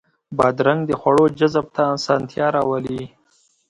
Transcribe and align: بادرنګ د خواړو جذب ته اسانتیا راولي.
بادرنګ 0.37 0.81
د 0.87 0.91
خواړو 0.99 1.25
جذب 1.39 1.65
ته 1.75 1.83
اسانتیا 1.97 2.47
راولي. 2.55 3.01